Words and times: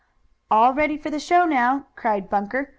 "All 0.49 0.73
ready 0.73 0.97
for 0.97 1.11
the 1.11 1.19
show 1.19 1.45
now!" 1.45 1.85
cried 1.95 2.27
Bunker. 2.27 2.69